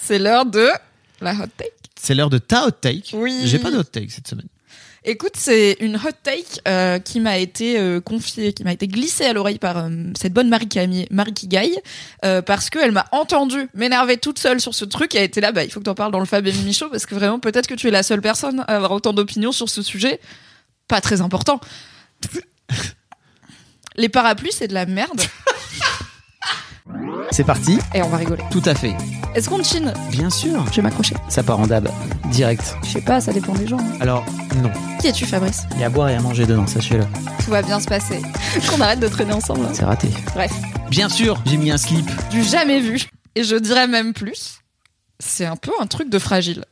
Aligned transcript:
C'est 0.00 0.18
l'heure 0.18 0.46
de 0.46 0.68
la 1.20 1.32
hot 1.32 1.46
take. 1.56 1.72
C'est 2.00 2.14
l'heure 2.14 2.30
de 2.30 2.38
ta 2.38 2.66
hot 2.66 2.70
take. 2.70 3.10
Oui. 3.14 3.40
J'ai 3.44 3.58
pas 3.58 3.70
de 3.70 3.78
hot 3.78 3.84
take 3.84 4.08
cette 4.10 4.28
semaine. 4.28 4.46
Écoute, 5.04 5.34
c'est 5.36 5.76
une 5.80 5.96
hot 5.96 6.12
take 6.22 6.60
euh, 6.66 6.98
qui 6.98 7.20
m'a 7.20 7.38
été 7.38 7.78
euh, 7.78 8.00
confiée, 8.00 8.52
qui 8.52 8.64
m'a 8.64 8.72
été 8.72 8.88
glissée 8.88 9.24
à 9.24 9.32
l'oreille 9.32 9.58
par 9.58 9.78
euh, 9.78 9.88
cette 10.18 10.32
bonne 10.32 10.48
Marie 10.48 10.68
Camille, 10.68 11.06
Marie 11.10 11.34
euh, 12.24 12.42
parce 12.42 12.68
qu'elle 12.68 12.92
m'a 12.92 13.06
entendu 13.12 13.68
m'énerver 13.74 14.18
toute 14.18 14.38
seule 14.38 14.60
sur 14.60 14.74
ce 14.74 14.84
truc 14.84 15.14
et 15.14 15.18
a 15.18 15.22
été 15.22 15.40
là, 15.40 15.52
bah 15.52 15.64
il 15.64 15.70
faut 15.70 15.80
que 15.80 15.84
t'en 15.84 15.94
parles 15.94 16.12
dans 16.12 16.18
le 16.18 16.26
Fab 16.26 16.46
et 16.46 16.72
Show 16.72 16.90
parce 16.90 17.06
que 17.06 17.14
vraiment 17.14 17.38
peut-être 17.38 17.66
que 17.66 17.74
tu 17.74 17.88
es 17.88 17.90
la 17.90 18.02
seule 18.02 18.20
personne 18.20 18.60
à 18.66 18.76
avoir 18.76 18.92
autant 18.92 19.12
d'opinions 19.12 19.52
sur 19.52 19.68
ce 19.68 19.82
sujet, 19.82 20.20
pas 20.88 21.00
très 21.00 21.20
important. 21.20 21.60
Les 23.96 24.08
parapluies, 24.08 24.52
c'est 24.52 24.68
de 24.68 24.74
la 24.74 24.86
merde 24.86 25.22
C'est 27.30 27.44
parti. 27.44 27.78
et 27.94 28.02
on 28.02 28.08
va 28.08 28.16
rigoler. 28.18 28.42
Tout 28.50 28.62
à 28.64 28.74
fait. 28.74 28.94
Est-ce 29.38 29.48
qu'on 29.48 29.62
chine 29.62 29.92
Bien 30.10 30.30
sûr. 30.30 30.66
Je 30.66 30.76
vais 30.76 30.82
m'accrocher. 30.82 31.14
Ça 31.28 31.44
part 31.44 31.60
en 31.60 31.68
dab. 31.68 31.88
Direct. 32.32 32.74
Je 32.82 32.88
sais 32.88 33.00
pas, 33.00 33.20
ça 33.20 33.32
dépend 33.32 33.52
des 33.52 33.68
gens. 33.68 33.78
Alors, 34.00 34.24
non. 34.60 34.72
Qui 35.00 35.06
es-tu, 35.06 35.26
Fabrice 35.26 35.62
Il 35.76 35.80
y 35.80 35.84
a 35.84 35.86
à 35.86 35.90
boire 35.90 36.08
et 36.08 36.16
à 36.16 36.20
manger 36.20 36.44
dedans, 36.44 36.66
sachez-le. 36.66 37.04
Tout 37.44 37.52
va 37.52 37.62
bien 37.62 37.78
se 37.78 37.86
passer. 37.86 38.20
Qu'on 38.68 38.80
arrête 38.80 38.98
de 38.98 39.06
traîner 39.06 39.32
ensemble. 39.32 39.64
hein. 39.64 39.70
C'est 39.72 39.84
raté. 39.84 40.08
Bref. 40.34 40.50
Bien 40.90 41.08
sûr, 41.08 41.40
J'ai 41.46 41.56
mis 41.56 41.70
un 41.70 41.78
slip. 41.78 42.04
du 42.30 42.42
jamais 42.42 42.80
vu. 42.80 43.00
Et 43.36 43.44
je 43.44 43.54
dirais 43.54 43.86
même 43.86 44.12
plus, 44.12 44.58
c'est 45.20 45.46
un 45.46 45.54
peu 45.54 45.70
un 45.78 45.86
truc 45.86 46.10
de 46.10 46.18
fragile. 46.18 46.64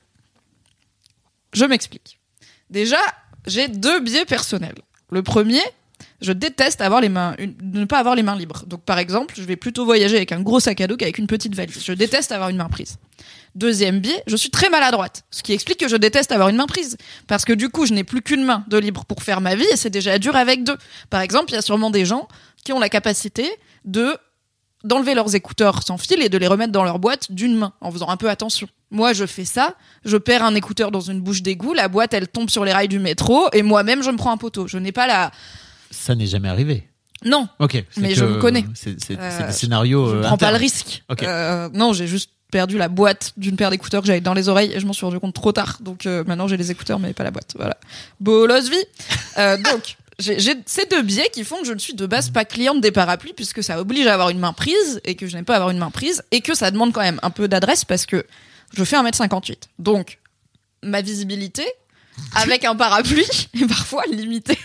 Je 1.53 1.65
m'explique. 1.67 2.19
Déjà, 2.71 2.99
j'ai 3.47 3.69
deux 3.69 4.01
biais 4.01 4.25
personnels. 4.25 4.75
Le 5.13 5.23
premier, 5.23 5.63
je 6.21 6.33
déteste 6.33 6.81
avoir 6.81 7.01
les 7.01 7.09
mains, 7.09 7.37
ne 7.63 7.85
pas 7.85 7.99
avoir 7.99 8.15
les 8.15 8.23
mains 8.23 8.37
libres. 8.37 8.65
Donc, 8.67 8.83
par 8.83 8.99
exemple, 8.99 9.35
je 9.37 9.43
vais 9.43 9.57
plutôt 9.57 9.85
voyager 9.85 10.17
avec 10.17 10.33
un 10.33 10.41
gros 10.41 10.61
sac 10.61 10.81
à 10.81 10.87
dos 10.87 10.97
qu'avec 10.97 11.19
une 11.19 11.27
petite 11.27 11.55
valise. 11.55 11.83
Je 11.85 11.93
déteste 11.93 12.33
avoir 12.33 12.49
une 12.49 12.57
main 12.57 12.69
prise. 12.69 12.99
Deuxième 13.55 14.01
biais, 14.01 14.23
je 14.27 14.37
suis 14.37 14.51
très 14.51 14.69
maladroite. 14.69 15.25
Ce 15.31 15.43
qui 15.43 15.53
explique 15.53 15.81
que 15.81 15.89
je 15.89 15.97
déteste 15.97 16.33
avoir 16.33 16.49
une 16.49 16.57
main 16.57 16.67
prise. 16.67 16.97
Parce 17.27 17.45
que 17.45 17.53
du 17.53 17.69
coup, 17.69 17.87
je 17.87 17.95
n'ai 17.95 18.05
plus 18.05 18.23
qu'une 18.23 18.45
main 18.45 18.65
de 18.69 18.77
libre 18.77 19.05
pour 19.05 19.23
faire 19.23 19.41
ma 19.41 19.55
vie 19.55 19.67
et 19.73 19.77
c'est 19.77 19.91
déjà 19.91 20.19
dur 20.19 20.37
avec 20.37 20.65
deux. 20.65 20.77
Par 21.11 21.21
exemple, 21.21 21.51
il 21.51 21.55
y 21.55 21.59
a 21.59 21.63
sûrement 21.63 21.91
des 21.91 22.05
gens 22.05 22.29
qui 22.65 22.73
ont 22.73 22.79
la 22.79 22.89
capacité 22.89 23.49
de 23.85 24.17
d'enlever 24.85 25.15
leurs 25.15 25.35
écouteurs 25.35 25.83
sans 25.83 25.99
fil 25.99 26.23
et 26.23 26.29
de 26.29 26.39
les 26.39 26.47
remettre 26.47 26.71
dans 26.71 26.85
leur 26.85 26.99
boîte 26.99 27.33
d'une 27.33 27.57
main 27.57 27.73
en 27.81 27.91
faisant 27.91 28.09
un 28.09 28.17
peu 28.17 28.31
attention. 28.31 28.69
Moi, 28.91 29.15
je 29.15 29.27
fais 29.27 29.45
ça, 29.45 29.75
je 30.05 30.17
perds 30.17 30.45
un 30.45 30.55
écouteur 30.55 30.93
dans 30.93 31.01
une 31.01 31.21
bouche 31.21 31.43
d'égout, 31.43 31.75
la 31.75 31.89
boîte 31.89 32.15
elle 32.15 32.29
tombe 32.29 32.51
sur 32.51 32.65
les 32.65 32.73
rails 32.73 32.87
du 32.87 33.01
métro 33.01 33.49
et 33.53 33.63
moi-même 33.63 34.03
je 34.03 34.11
me 34.11 34.17
prends 34.17 34.31
un 34.31 34.37
poteau. 34.37 34.69
Je 34.69 34.79
n'ai 34.79 34.93
pas 34.93 35.07
la 35.09 35.33
ça 35.91 36.15
n'est 36.15 36.27
jamais 36.27 36.49
arrivé. 36.49 36.89
non, 37.25 37.49
Ok. 37.59 37.83
Mais 37.97 38.15
je 38.15 38.25
me 38.25 38.41
connais. 38.41 38.65
C'est 38.75 38.97
Euh, 39.19 39.47
des 39.47 39.53
scénarios. 39.53 40.09
je 40.09 40.15
euh, 40.17 40.19
ne 40.19 40.23
prends 40.25 40.39
pas 40.39 40.51
le 40.53 40.59
risque. 40.59 41.03
Ok. 41.09 41.23
Euh, 41.23 41.69
non, 41.73 41.93
j'ai 41.93 42.07
juste 42.07 42.31
perdu 42.51 42.79
la 42.79 42.89
boîte 42.89 43.33
d'une 43.37 43.57
paire 43.57 43.71
d'écouteurs 43.71 44.03
que 44.03 44.07
j'avais 44.07 44.21
dans 44.21 44.35
les 44.35 44.49
oreilles 44.49 44.73
et 44.73 44.81
je 44.81 44.87
m'en 44.87 44.93
suis 44.93 45.05
rendu 45.05 45.19
compte 45.19 45.35
trop 45.35 45.53
tard. 45.53 45.79
Donc 45.81 46.07
euh, 46.07 46.25
maintenant 46.27 46.49
j'ai 46.49 46.57
les 46.57 46.71
écouteurs 46.71 46.99
mais 46.99 47.13
pas 47.13 47.25
la 47.25 47.31
boîte. 47.31 47.55
Voilà. 47.57 47.77
Bolos 48.21 48.69
vie. 48.71 48.77
Euh, 49.39 49.59
donc 49.59 49.99
j'ai 50.19 50.55
ces 50.65 50.87
deux 50.87 51.03
biais 51.03 51.29
qui 51.31 51.45
font 51.45 51.61
que 51.61 51.67
je 51.67 51.75
ne 51.75 51.79
suis 51.79 51.93
de 51.93 52.07
base 52.07 52.31
pas 52.31 52.47
cliente 52.47 52.81
des 52.81 52.91
parapluies 52.91 53.35
puisque 53.35 53.63
ça 53.63 53.79
oblige 53.79 54.07
à 54.07 54.15
avoir 54.15 54.31
une 54.31 54.39
main 54.39 54.55
prise 54.55 54.99
et 55.05 55.15
que 55.15 55.27
je 55.27 55.37
n'aime 55.37 55.45
pas 55.45 55.57
avoir 55.57 55.69
une 55.69 55.77
main 55.77 55.91
prise 55.91 56.23
et 56.31 56.41
que 56.41 56.55
ça 56.55 56.71
demande 56.71 56.95
quand 56.95 57.03
même 57.03 57.21
un 57.23 57.29
peu 57.29 57.49
d'adresse 57.49 57.85
parce 57.85 58.07
que 58.07 58.25
je 58.75 58.83
fais 58.83 58.97
1m58. 58.97 59.65
Donc 59.79 60.21
ma 60.83 61.03
visibilité 61.03 61.67
avec 62.35 62.65
un 62.65 62.75
parapluie 62.77 63.27
est 63.61 63.67
parfois 63.67 64.05
limitée, 64.11 64.59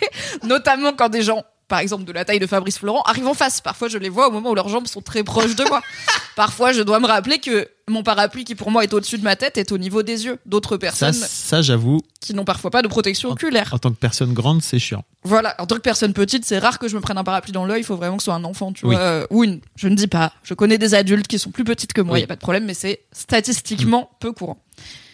notamment 0.43 0.93
quand 0.93 1.09
des 1.09 1.21
gens 1.21 1.43
par 1.67 1.79
exemple 1.79 2.03
de 2.03 2.11
la 2.11 2.25
taille 2.25 2.39
de 2.39 2.47
Fabrice 2.47 2.79
Florent, 2.79 3.01
arrivent 3.03 3.27
en 3.29 3.33
face. 3.33 3.61
Parfois, 3.61 3.87
je 3.87 3.97
les 3.97 4.09
vois 4.09 4.27
au 4.27 4.31
moment 4.31 4.49
où 4.49 4.55
leurs 4.55 4.67
jambes 4.67 4.87
sont 4.87 4.99
très 5.01 5.23
proches 5.23 5.55
de 5.55 5.63
moi. 5.69 5.81
Parfois, 6.35 6.73
je 6.73 6.81
dois 6.81 6.99
me 6.99 7.07
rappeler 7.07 7.39
que 7.39 7.65
mon 7.87 8.03
parapluie, 8.03 8.43
qui 8.43 8.55
pour 8.55 8.71
moi 8.71 8.83
est 8.83 8.93
au-dessus 8.93 9.17
de 9.17 9.23
ma 9.23 9.37
tête, 9.37 9.57
est 9.57 9.71
au 9.71 9.77
niveau 9.77 10.03
des 10.03 10.25
yeux. 10.25 10.37
D'autres 10.45 10.73
Ça, 10.75 10.79
personnes 10.79 11.13
ça 11.13 11.61
j'avoue, 11.61 12.01
qui 12.19 12.33
n'ont 12.33 12.43
parfois 12.43 12.71
pas 12.71 12.81
de 12.81 12.89
protection 12.89 13.29
oculaire. 13.29 13.69
en 13.73 13.77
tant 13.79 13.89
que 13.91 13.95
personne 13.97 14.33
grande, 14.33 14.61
c'est 14.61 14.79
chiant. 14.79 15.05
Voilà. 15.23 15.55
En 15.59 15.65
tant 15.65 15.75
que 15.77 15.81
personne 15.81 16.11
petite, 16.11 16.43
c'est 16.43 16.59
rare 16.59 16.77
que 16.77 16.89
je 16.89 16.95
me 16.97 16.99
prenne 17.01 17.17
un 17.17 17.23
parapluie 17.23 17.53
dans 17.53 17.63
l'œil. 17.63 17.79
Il 17.79 17.85
faut 17.85 17.95
vraiment 17.95 18.17
que 18.17 18.23
ce 18.23 18.25
soit 18.25 18.33
un 18.33 18.43
enfant, 18.43 18.73
tu 18.73 18.85
Oui. 18.85 18.95
vois. 18.95 19.03
euh, 19.05 19.27
Ou 19.29 19.45
une. 19.45 19.61
Je 19.77 19.87
ne 19.87 19.95
dis 19.95 20.07
pas. 20.07 20.33
Je 20.43 20.53
connais 20.53 20.77
des 20.77 20.93
adultes 20.93 21.27
qui 21.29 21.39
sont 21.39 21.51
plus 21.51 21.63
petites 21.63 21.93
que 21.93 22.01
moi. 22.01 22.17
Il 22.17 22.19
Oui. 22.19 22.21
y 22.23 22.25
a 22.25 22.27
pas 22.27 22.35
de 22.35 22.41
problème, 22.41 22.65
mais 22.65 22.73
c'est 22.73 22.99
statistiquement 23.13 24.09
peu 24.19 24.33
courant. 24.33 24.57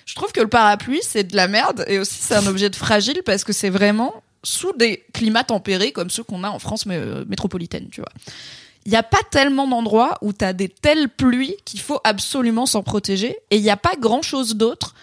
Je 0.08 0.16
trouve 0.16 0.32
que 0.32 0.40
le 0.40 0.48
parapluie, 0.48 1.02
c'est 1.04 1.26
de 1.26 1.36
la 1.36 1.50
merde 1.50 1.84
et 1.88 2.00
aussi 2.00 2.20
c'est 2.22 2.34
un 2.34 2.48
objet 2.48 2.70
de 2.70 2.76
fragile 2.76 3.22
parce 3.26 3.44
que 3.44 3.52
c'est 3.52 3.70
vraiment 3.70 4.24
sous 4.42 4.72
des 4.72 5.04
climats 5.14 5.44
tempérés 5.44 5.92
comme 5.92 6.10
ceux 6.10 6.24
qu'on 6.24 6.46
a 6.46 6.50
en 6.50 6.60
France 6.60 6.86
euh, 6.88 7.26
métropolitaine, 7.28 7.90
tu 7.92 8.00
vois. 8.00 8.12
Il 8.86 8.92
n'y 8.92 8.98
a 8.98 9.04
pas 9.04 9.20
tellement 9.30 9.68
d'endroits 9.68 10.18
où 10.22 10.32
tu 10.32 10.46
as 10.46 10.54
des 10.54 10.70
telles 10.70 11.10
pluies 11.10 11.56
qu'il 11.66 11.82
faut 11.82 12.00
absolument 12.06 12.66
s'en 12.66 12.84
protéger 12.84 13.38
et 13.52 13.58
il 13.58 13.62
n'y 13.62 13.70
a 13.70 13.76
pas 13.76 13.96
grand-chose 14.00 14.56
d'autre 14.56 14.96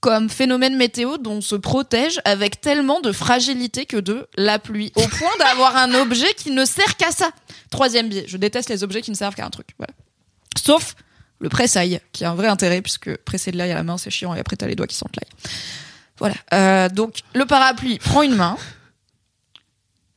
comme 0.00 0.30
phénomène 0.30 0.76
météo 0.76 1.18
dont 1.18 1.34
on 1.34 1.40
se 1.42 1.56
protège 1.56 2.18
avec 2.24 2.62
tellement 2.62 3.00
de 3.00 3.12
fragilité 3.12 3.84
que 3.84 3.98
de 3.98 4.26
la 4.38 4.58
pluie, 4.58 4.90
au 4.96 5.06
point 5.06 5.36
d'avoir 5.38 5.76
un 5.76 5.92
objet 5.94 6.32
qui 6.34 6.50
ne 6.50 6.64
sert 6.64 6.96
qu'à 6.96 7.10
ça. 7.10 7.30
Troisième 7.70 8.08
biais, 8.08 8.24
je 8.26 8.38
déteste 8.38 8.70
les 8.70 8.84
objets 8.84 9.02
qui 9.02 9.10
ne 9.10 9.16
servent 9.16 9.34
qu'à 9.34 9.44
un 9.44 9.50
truc. 9.50 9.68
Voilà. 9.76 9.92
Sauf 10.56 10.94
le 11.38 11.48
presse-ail, 11.48 12.00
qui 12.12 12.24
a 12.24 12.30
un 12.30 12.34
vrai 12.34 12.48
intérêt, 12.48 12.82
puisque 12.82 13.16
presser 13.18 13.52
de 13.52 13.58
l'ail 13.58 13.72
à 13.72 13.74
la 13.74 13.82
main, 13.82 13.98
c'est 13.98 14.10
chiant, 14.10 14.34
et 14.34 14.38
après 14.40 14.56
t'as 14.56 14.66
les 14.66 14.74
doigts 14.74 14.86
qui 14.86 14.96
sentent 14.96 15.16
l'ail. 15.16 15.50
Voilà. 16.18 16.34
Euh, 16.54 16.88
donc, 16.88 17.20
le 17.34 17.44
parapluie 17.44 17.98
prend 17.98 18.22
une 18.22 18.34
main, 18.34 18.56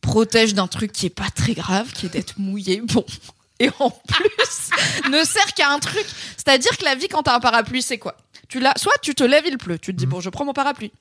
protège 0.02 0.54
d'un 0.54 0.68
truc 0.68 0.92
qui 0.92 1.06
est 1.08 1.12
pas 1.12 1.30
très 1.36 1.54
grave, 1.54 1.92
qui 1.94 2.06
est 2.06 2.10
d'être 2.10 2.38
mouillé, 2.38 2.82
bon. 2.82 3.06
Et 3.60 3.70
en 3.80 3.90
plus, 3.90 5.10
ne 5.12 5.24
sert 5.24 5.54
qu'à 5.54 5.70
un 5.70 5.80
truc. 5.80 6.06
C'est-à-dire 6.38 6.78
que 6.78 6.86
la 6.86 6.96
vie, 6.96 7.10
quand 7.10 7.24
t'as 7.24 7.36
un 7.36 7.42
parapluie, 7.42 7.82
c'est 7.82 7.98
quoi? 7.98 8.16
Tu 8.50 8.60
l'as, 8.60 8.74
soit 8.78 8.94
tu 9.02 9.16
te 9.16 9.24
lèves, 9.24 9.46
il 9.48 9.58
pleut, 9.58 9.78
tu 9.80 9.94
te 9.94 9.98
dis 9.98 10.06
bon, 10.06 10.20
je 10.20 10.30
prends 10.30 10.44
mon 10.46 10.54
parapluie. 10.54 10.92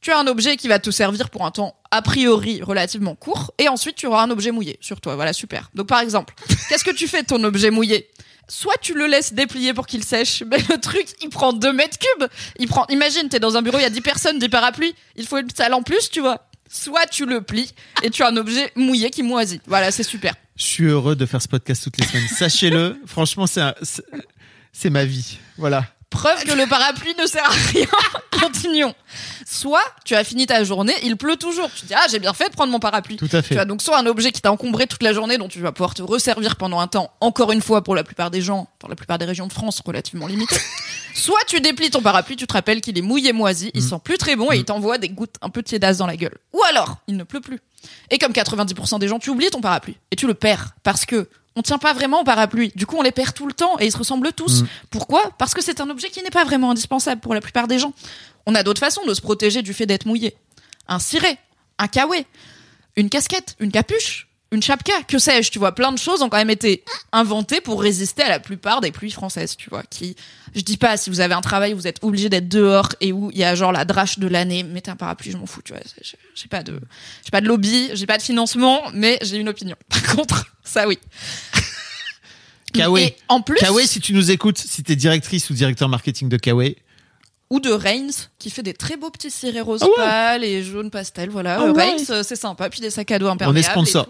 Tu 0.00 0.10
as 0.10 0.18
un 0.18 0.26
objet 0.26 0.56
qui 0.56 0.66
va 0.68 0.78
te 0.78 0.90
servir 0.90 1.30
pour 1.30 1.46
un 1.46 1.50
temps 1.50 1.76
a 1.90 2.02
priori 2.02 2.60
relativement 2.62 3.14
court, 3.14 3.52
et 3.58 3.68
ensuite 3.68 3.96
tu 3.96 4.06
auras 4.06 4.22
un 4.24 4.30
objet 4.30 4.50
mouillé 4.50 4.76
sur 4.80 5.00
toi. 5.00 5.14
Voilà, 5.14 5.32
super. 5.32 5.70
Donc 5.74 5.86
par 5.86 6.00
exemple, 6.00 6.34
qu'est-ce 6.68 6.84
que 6.84 6.90
tu 6.90 7.06
fais 7.06 7.22
de 7.22 7.26
ton 7.28 7.42
objet 7.44 7.70
mouillé? 7.70 8.08
Soit 8.48 8.76
tu 8.82 8.92
le 8.92 9.06
laisses 9.06 9.32
déplier 9.32 9.72
pour 9.72 9.86
qu'il 9.86 10.04
sèche, 10.04 10.42
mais 10.50 10.58
le 10.68 10.78
truc, 10.78 11.06
il 11.22 11.30
prend 11.30 11.54
2 11.54 11.72
mètres 11.72 11.96
cubes. 11.98 12.28
Il 12.58 12.68
prend, 12.68 12.84
imagine, 12.88 13.28
t'es 13.30 13.40
dans 13.40 13.56
un 13.56 13.62
bureau, 13.62 13.78
il 13.78 13.82
y 13.82 13.86
a 13.86 13.90
10 13.90 14.00
personnes, 14.02 14.38
10 14.38 14.50
parapluies, 14.50 14.94
il 15.16 15.26
faut 15.26 15.38
une 15.38 15.48
salle 15.48 15.72
en 15.72 15.82
plus, 15.82 16.10
tu 16.10 16.20
vois. 16.20 16.46
Soit 16.70 17.06
tu 17.06 17.24
le 17.24 17.40
plies 17.40 17.72
et 18.02 18.10
tu 18.10 18.22
as 18.22 18.28
un 18.28 18.36
objet 18.36 18.70
mouillé 18.76 19.08
qui 19.10 19.22
moisit. 19.22 19.62
Voilà, 19.66 19.90
c'est 19.90 20.02
super. 20.02 20.34
Je 20.56 20.64
suis 20.64 20.84
heureux 20.84 21.16
de 21.16 21.24
faire 21.24 21.40
ce 21.40 21.48
podcast 21.48 21.84
toutes 21.84 21.96
les 21.98 22.06
semaines. 22.06 22.28
Sachez-le, 22.28 23.00
franchement, 23.06 23.46
c'est 23.46 23.60
un- 23.62 23.74
c'est 23.82 24.04
c'est 24.72 24.90
ma 24.90 25.04
vie. 25.04 25.38
Voilà. 25.56 25.86
Preuve 26.14 26.44
que 26.44 26.52
le 26.52 26.66
parapluie 26.66 27.14
ne 27.20 27.26
sert 27.26 27.44
à 27.44 27.52
rien. 27.52 27.86
Continuons. 28.40 28.94
Soit 29.46 29.82
tu 30.04 30.14
as 30.14 30.24
fini 30.24 30.46
ta 30.46 30.64
journée, 30.64 30.94
il 31.02 31.16
pleut 31.16 31.36
toujours. 31.36 31.68
Tu 31.74 31.82
te 31.82 31.86
dis 31.86 31.94
ah 31.94 32.06
j'ai 32.10 32.18
bien 32.18 32.32
fait 32.32 32.48
de 32.48 32.54
prendre 32.54 32.72
mon 32.72 32.78
parapluie. 32.78 33.16
Tout 33.16 33.28
à 33.32 33.42
Tu 33.42 33.48
fait. 33.54 33.58
as 33.58 33.64
donc 33.64 33.82
soit 33.82 33.98
un 33.98 34.06
objet 34.06 34.32
qui 34.32 34.40
t'a 34.40 34.50
encombré 34.50 34.86
toute 34.86 35.02
la 35.02 35.12
journée 35.12 35.36
dont 35.38 35.48
tu 35.48 35.60
vas 35.60 35.72
pouvoir 35.72 35.92
te 35.94 36.02
resservir 36.02 36.56
pendant 36.56 36.80
un 36.80 36.86
temps, 36.86 37.10
encore 37.20 37.52
une 37.52 37.60
fois 37.60 37.82
pour 37.84 37.94
la 37.94 38.04
plupart 38.04 38.30
des 38.30 38.40
gens, 38.40 38.68
dans 38.80 38.88
la 38.88 38.94
plupart 38.96 39.18
des 39.18 39.24
régions 39.26 39.46
de 39.46 39.52
France 39.52 39.82
relativement 39.84 40.26
limitées. 40.26 40.56
soit 41.14 41.40
tu 41.46 41.60
déplies 41.60 41.90
ton 41.90 42.00
parapluie, 42.00 42.36
tu 42.36 42.46
te 42.46 42.52
rappelles 42.52 42.80
qu'il 42.80 42.96
est 42.96 43.02
mouillé 43.02 43.32
moisi, 43.32 43.70
il 43.74 43.82
sent 43.82 43.98
plus 44.02 44.16
très 44.18 44.36
bon 44.36 44.50
et 44.52 44.56
il 44.56 44.64
t'envoie 44.64 44.98
des 44.98 45.08
gouttes 45.10 45.36
un 45.42 45.50
peu 45.50 45.62
tiédasses 45.62 45.98
dans 45.98 46.06
la 46.06 46.16
gueule. 46.16 46.36
Ou 46.52 46.62
alors, 46.70 46.96
il 47.06 47.16
ne 47.16 47.24
pleut 47.24 47.40
plus. 47.40 47.60
Et 48.10 48.18
comme 48.18 48.32
90% 48.32 48.98
des 48.98 49.08
gens, 49.08 49.18
tu 49.18 49.30
oublies 49.30 49.50
ton 49.50 49.60
parapluie 49.60 49.96
et 50.10 50.16
tu 50.16 50.26
le 50.26 50.34
perds 50.34 50.74
parce 50.82 51.06
que 51.06 51.28
on 51.56 51.62
tient 51.62 51.78
pas 51.78 51.92
vraiment 51.92 52.20
au 52.20 52.24
parapluie. 52.24 52.72
Du 52.74 52.86
coup, 52.86 52.96
on 52.98 53.02
les 53.02 53.12
perd 53.12 53.32
tout 53.32 53.46
le 53.46 53.52
temps 53.52 53.78
et 53.78 53.86
ils 53.86 53.92
se 53.92 53.98
ressemblent 53.98 54.32
tous. 54.32 54.62
Mm. 54.62 54.66
Pourquoi? 54.90 55.30
Parce 55.38 55.54
que 55.54 55.62
c'est 55.62 55.80
un 55.80 55.88
objet 55.88 56.10
qui 56.10 56.22
n'est 56.22 56.30
pas 56.30 56.44
vraiment 56.44 56.70
indispensable 56.70 57.20
pour 57.20 57.34
la 57.34 57.40
plupart 57.40 57.68
des 57.68 57.78
gens. 57.78 57.92
On 58.46 58.54
a 58.54 58.62
d'autres 58.62 58.80
façons 58.80 59.04
de 59.06 59.14
se 59.14 59.20
protéger 59.20 59.62
du 59.62 59.72
fait 59.72 59.86
d'être 59.86 60.06
mouillé. 60.06 60.36
Un 60.88 60.98
ciré, 60.98 61.38
un 61.78 61.86
kawé, 61.86 62.26
une 62.96 63.08
casquette, 63.08 63.56
une 63.60 63.70
capuche, 63.70 64.28
une 64.54 64.62
chapka, 64.62 64.92
que 65.06 65.18
sais-je, 65.18 65.50
tu 65.50 65.58
vois, 65.58 65.74
plein 65.74 65.92
de 65.92 65.98
choses 65.98 66.22
ont 66.22 66.28
quand 66.28 66.38
même 66.38 66.50
été 66.50 66.84
inventées 67.12 67.60
pour 67.60 67.82
résister 67.82 68.22
à 68.22 68.28
la 68.28 68.40
plupart 68.40 68.80
des 68.80 68.92
pluies 68.92 69.10
françaises, 69.10 69.56
tu 69.56 69.68
vois, 69.70 69.82
qui, 69.82 70.16
je 70.54 70.62
dis 70.62 70.76
pas, 70.76 70.96
si 70.96 71.10
vous 71.10 71.20
avez 71.20 71.34
un 71.34 71.40
travail 71.40 71.74
où 71.74 71.76
vous 71.76 71.86
êtes 71.86 72.02
obligé 72.02 72.28
d'être 72.28 72.48
dehors 72.48 72.88
et 73.00 73.12
où 73.12 73.30
il 73.32 73.38
y 73.38 73.44
a 73.44 73.54
genre 73.54 73.72
la 73.72 73.84
drache 73.84 74.18
de 74.18 74.26
l'année, 74.26 74.62
mettez 74.62 74.90
un 74.90 74.96
parapluie, 74.96 75.32
je 75.32 75.36
m'en 75.36 75.46
fous, 75.46 75.62
tu 75.62 75.72
vois, 75.72 75.82
j'ai 76.34 76.48
pas 76.48 76.62
de, 76.62 76.80
j'ai 77.24 77.30
pas 77.30 77.40
de 77.40 77.48
lobby, 77.48 77.90
j'ai 77.94 78.06
pas 78.06 78.18
de 78.18 78.22
financement, 78.22 78.82
mais 78.94 79.18
j'ai 79.22 79.36
une 79.36 79.48
opinion. 79.48 79.76
Par 79.88 80.16
contre, 80.16 80.46
ça 80.62 80.88
oui. 80.88 80.98
Kawe. 82.72 82.98
En 83.28 83.40
plus, 83.40 83.56
Kawe, 83.56 83.80
si 83.86 84.00
tu 84.00 84.14
nous 84.14 84.30
écoutes, 84.30 84.58
si 84.58 84.82
t'es 84.82 84.96
directrice 84.96 85.48
ou 85.50 85.54
directeur 85.54 85.88
marketing 85.88 86.28
de 86.28 86.36
Kawe, 86.36 86.74
ou 87.50 87.60
de 87.60 87.70
Reigns, 87.70 88.28
qui 88.38 88.50
fait 88.50 88.62
des 88.62 88.72
très 88.74 88.96
beaux 88.96 89.10
petits 89.10 89.30
cirés 89.30 89.60
rose 89.60 89.80
Ah 89.82 89.86
ouais. 89.86 89.92
pâle 89.96 90.44
et 90.44 90.62
jaune 90.62 90.90
pastel. 90.90 91.28
Voilà, 91.30 91.58
Ah 91.60 91.64
Euh, 91.64 91.72
ouais. 91.72 91.82
Reigns, 91.84 92.10
euh, 92.10 92.22
c'est 92.22 92.36
sympa. 92.36 92.68
Puis 92.70 92.80
des 92.80 92.90
sacs 92.90 93.10
à 93.10 93.18
dos 93.18 93.26
on 93.26 93.30
imperméables. 93.32 93.58
est 93.58 93.70
sponsor, 93.70 94.06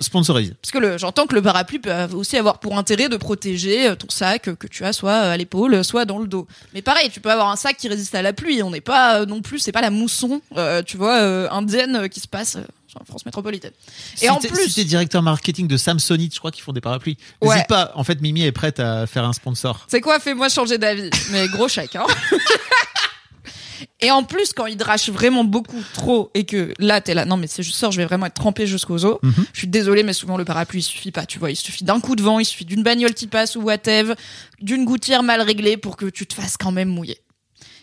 sponsorisé. 0.00 0.54
Parce 0.62 0.70
que 0.72 0.78
le- 0.78 0.98
j'entends 0.98 1.26
que 1.26 1.34
le 1.34 1.42
parapluie 1.42 1.78
peut 1.78 1.92
aussi 2.14 2.36
avoir 2.36 2.58
pour 2.58 2.78
intérêt 2.78 3.08
de 3.08 3.16
protéger 3.16 3.88
euh, 3.88 3.94
ton 3.96 4.08
sac 4.08 4.42
que 4.56 4.66
tu 4.66 4.84
as 4.84 4.92
soit 4.92 5.14
à 5.14 5.36
l'épaule, 5.36 5.84
soit 5.84 6.04
dans 6.04 6.18
le 6.18 6.26
dos. 6.26 6.46
Mais 6.74 6.82
pareil, 6.82 7.10
tu 7.10 7.20
peux 7.20 7.30
avoir 7.30 7.50
un 7.50 7.56
sac 7.56 7.76
qui 7.76 7.88
résiste 7.88 8.14
à 8.14 8.22
la 8.22 8.32
pluie. 8.32 8.62
On 8.62 8.70
n'est 8.70 8.80
pas 8.80 9.26
non 9.26 9.42
plus, 9.42 9.58
c'est 9.58 9.72
pas 9.72 9.80
la 9.82 9.90
mousson, 9.90 10.40
euh, 10.56 10.82
tu 10.82 10.96
vois, 10.96 11.16
euh, 11.18 11.48
indienne 11.50 12.08
qui 12.08 12.20
se 12.20 12.28
passe 12.28 12.56
France 13.04 13.26
métropolitaine. 13.26 13.72
Et 14.16 14.26
si 14.26 14.30
en 14.30 14.38
plus, 14.38 14.68
si 14.68 14.74
t'es 14.74 14.84
directeur 14.84 15.22
marketing 15.22 15.68
de 15.68 15.76
Samsonite, 15.76 16.34
je 16.34 16.38
crois 16.38 16.50
qu'ils 16.50 16.62
font 16.62 16.72
des 16.72 16.80
parapluies. 16.80 17.16
Ouais. 17.42 17.50
N'hésite 17.50 17.68
pas. 17.68 17.92
En 17.94 18.04
fait, 18.04 18.20
Mimi 18.20 18.42
est 18.42 18.52
prête 18.52 18.80
à 18.80 19.06
faire 19.06 19.24
un 19.24 19.32
sponsor. 19.32 19.84
c'est 19.88 20.00
quoi, 20.00 20.18
fais-moi 20.18 20.48
changer 20.48 20.78
d'avis. 20.78 21.10
Mais 21.30 21.48
gros 21.48 21.68
chèque, 21.68 21.96
hein. 21.96 22.06
Et 24.00 24.10
en 24.10 24.24
plus, 24.24 24.52
quand 24.52 24.66
il 24.66 24.76
drache 24.76 25.08
vraiment 25.08 25.44
beaucoup 25.44 25.82
trop 25.94 26.30
et 26.34 26.44
que 26.44 26.72
là, 26.78 27.00
t'es 27.00 27.14
là, 27.14 27.24
non, 27.24 27.36
mais 27.36 27.46
c'est 27.46 27.62
juste 27.62 27.76
sors, 27.76 27.92
je 27.92 27.96
vais 27.96 28.04
vraiment 28.04 28.26
être 28.26 28.34
trempé 28.34 28.66
jusqu'aux 28.66 29.04
os. 29.04 29.18
Mhm. 29.22 29.32
Je 29.52 29.58
suis 29.58 29.68
désolée, 29.68 30.02
mais 30.02 30.12
souvent 30.12 30.36
le 30.36 30.44
parapluie, 30.44 30.80
il 30.80 30.82
suffit 30.82 31.12
pas, 31.12 31.26
tu 31.26 31.38
vois. 31.38 31.50
Il 31.50 31.56
suffit 31.56 31.84
d'un 31.84 32.00
coup 32.00 32.16
de 32.16 32.22
vent, 32.22 32.38
il 32.38 32.44
suffit 32.44 32.64
d'une 32.64 32.82
bagnole 32.82 33.14
qui 33.14 33.26
passe 33.26 33.56
ou 33.56 33.62
whatever, 33.62 34.14
d'une 34.60 34.84
gouttière 34.84 35.22
mal 35.22 35.40
réglée 35.40 35.76
pour 35.76 35.96
que 35.96 36.06
tu 36.06 36.26
te 36.26 36.34
fasses 36.34 36.56
quand 36.56 36.72
même 36.72 36.88
mouiller. 36.88 37.18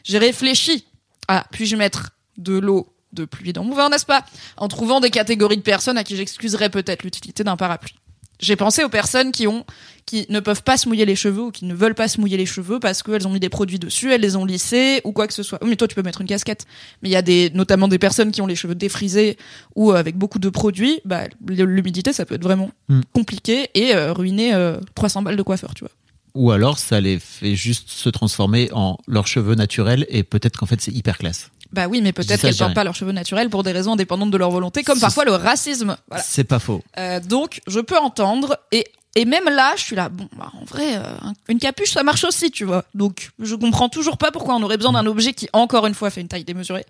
J'ai 0.04 0.18
réfléchi 0.18 0.86
à 1.28 1.46
puis-je 1.52 1.76
mettre 1.76 2.12
de 2.38 2.58
l'eau 2.58 2.93
de 3.14 3.26
pluie 3.26 3.54
dans 3.54 3.64
mon 3.64 3.76
vin, 3.76 3.90
n'est-ce 3.90 4.06
pas? 4.06 4.26
En 4.58 4.68
trouvant 4.68 5.00
des 5.00 5.10
catégories 5.10 5.58
de 5.58 5.62
personnes 5.62 5.98
à 5.98 6.04
qui 6.04 6.16
j'excuserais 6.16 6.70
peut-être 6.70 7.04
l'utilité 7.04 7.44
d'un 7.44 7.58
parapluie. 7.58 7.96
J'ai 8.40 8.56
pensé 8.58 8.84
aux 8.84 8.90
personnes 8.90 9.32
qui 9.32 9.48
ont, 9.48 9.64
qui 10.06 10.26
ne 10.28 10.42
peuvent 10.42 10.64
pas 10.64 10.76
se 10.76 10.90
mouiller 10.90 11.06
les 11.06 11.16
cheveux 11.16 11.44
ou 11.44 11.52
qui 11.52 11.64
ne 11.64 11.74
veulent 11.74 11.96
pas 11.96 12.10
se 12.10 12.20
mouiller 12.20 12.36
les 12.36 12.48
cheveux 12.48 12.80
parce 12.80 13.02
qu'elles 13.02 13.26
ont 13.26 13.30
mis 13.32 13.40
des 13.40 13.48
produits 13.48 13.80
dessus, 13.80 14.12
elles 14.12 14.20
les 14.20 14.36
ont 14.36 14.44
lissés 14.44 15.00
ou 15.06 15.14
quoi 15.14 15.28
que 15.28 15.34
ce 15.34 15.44
soit. 15.44 15.60
Mais 15.64 15.78
toi, 15.78 15.88
tu 15.88 15.96
peux 15.96 16.02
mettre 16.02 16.20
une 16.20 16.28
casquette. 16.28 16.66
Mais 17.02 17.10
il 17.10 17.12
y 17.14 17.16
a 17.16 17.22
des, 17.22 17.52
notamment 17.54 17.88
des 17.88 18.00
personnes 18.00 18.32
qui 18.32 18.42
ont 18.42 18.48
les 18.48 18.56
cheveux 18.56 18.76
défrisés 18.76 19.38
ou 19.76 19.92
euh, 19.92 19.96
avec 19.96 20.18
beaucoup 20.18 20.40
de 20.40 20.50
produits. 20.50 21.00
Bah, 21.06 21.22
l'humidité, 21.48 22.12
ça 22.12 22.26
peut 22.26 22.36
être 22.36 22.44
vraiment 22.44 22.72
Mm. 22.90 23.02
compliqué 23.14 23.70
et 23.76 23.96
euh, 23.96 24.12
ruiner 24.14 24.54
euh, 24.54 24.78
300 24.96 25.22
balles 25.22 25.38
de 25.38 25.42
coiffeur, 25.44 25.74
tu 25.74 25.84
vois. 25.86 25.92
Ou 26.36 26.52
alors, 26.52 26.80
ça 26.80 27.00
les 27.00 27.20
fait 27.20 27.56
juste 27.56 27.90
se 27.90 28.10
transformer 28.10 28.70
en 28.74 28.98
leurs 29.08 29.28
cheveux 29.28 29.56
naturels 29.56 30.06
et 30.10 30.24
peut-être 30.24 30.58
qu'en 30.58 30.66
fait, 30.66 30.82
c'est 30.82 30.92
hyper 30.92 31.18
classe. 31.18 31.52
Bah 31.72 31.88
oui, 31.88 32.02
mais 32.02 32.12
peut-être 32.14 32.42
qu'elles 32.42 32.56
portent 32.56 32.74
pas 32.76 32.84
leurs 32.84 32.96
cheveux 32.96 33.12
naturels 33.12 33.50
pour 33.50 33.64
des 33.64 33.72
raisons 33.72 33.94
indépendantes 33.94 34.32
de 34.32 34.38
leur 34.38 34.52
volonté, 34.52 34.84
comme 34.84 35.00
parfois 35.00 35.26
le 35.26 35.34
racisme. 35.34 35.96
Voilà. 36.08 36.24
C'est 36.24 36.44
pas 36.44 36.60
faux. 36.60 36.84
Euh, 36.98 37.20
donc, 37.20 37.62
je 37.68 37.80
peux 37.80 37.98
entendre. 37.98 38.58
Et, 38.72 38.86
et 39.16 39.26
même 39.26 39.46
là, 39.46 39.74
je 39.76 39.82
suis 39.84 39.96
là, 39.96 40.10
bon, 40.10 40.28
bah, 40.38 40.52
en 40.60 40.66
vrai, 40.66 40.96
euh, 40.98 41.02
un- 41.22 41.34
une 41.50 41.58
capuche, 41.60 41.92
ça 41.92 42.04
marche 42.04 42.24
aussi, 42.24 42.52
tu 42.52 42.64
vois. 42.64 42.86
Donc, 42.94 43.32
je 43.40 43.56
comprends 43.56 43.90
toujours 43.90 44.18
pas 44.18 44.32
pourquoi 44.32 44.56
on 44.56 44.62
aurait 44.64 44.78
besoin 44.78 44.94
d'un 44.94 45.06
objet 45.08 45.34
qui, 45.34 45.50
encore 45.54 45.86
une 45.88 45.94
fois, 45.96 46.10
fait 46.12 46.22
une 46.22 46.28
taille 46.28 46.44
démesurée. 46.44 46.86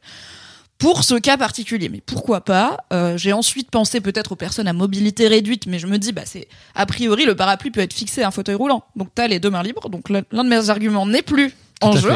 Pour 0.84 1.06
ce 1.06 1.16
cas 1.16 1.38
particulier, 1.38 1.88
mais 1.88 2.02
pourquoi 2.02 2.42
pas? 2.42 2.76
Euh, 2.92 3.16
J'ai 3.16 3.32
ensuite 3.32 3.72
pensé 3.72 4.02
peut-être 4.02 4.34
aux 4.34 4.36
personnes 4.36 4.68
à 4.68 4.74
mobilité 4.74 5.30
réduite, 5.30 5.66
mais 5.66 5.80
je 5.80 5.88
me 5.88 5.98
dis, 5.98 6.12
bah 6.12 6.24
c'est 6.26 6.50
a 6.76 6.86
priori 6.86 7.24
le 7.24 7.38
parapluie 7.38 7.72
peut 7.72 7.80
être 7.80 7.94
fixé 7.94 8.22
à 8.22 8.28
un 8.28 8.32
fauteuil 8.32 8.56
roulant, 8.56 8.84
donc 8.98 9.08
t'as 9.16 9.28
les 9.28 9.40
deux 9.40 9.50
mains 9.50 9.64
libres. 9.64 9.88
Donc 9.88 10.10
l'un 10.10 10.44
de 10.44 10.50
mes 10.50 10.70
arguments 10.70 11.06
n'est 11.06 11.22
plus 11.22 11.56
en 11.80 11.92
Tout 11.92 12.00
jeu. 12.00 12.12